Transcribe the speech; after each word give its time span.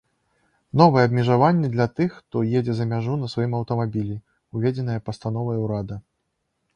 Новае 0.81 1.01
абмежаванне 1.09 1.67
для 1.75 1.85
тых, 1.99 2.15
хто 2.23 2.41
едзе 2.61 2.73
за 2.79 2.87
мяжу 2.93 3.17
на 3.23 3.29
сваім 3.33 3.53
аўтамабілі, 3.59 4.17
уведзенае 4.61 4.97
пастановай 5.11 5.57
урада. 5.65 5.95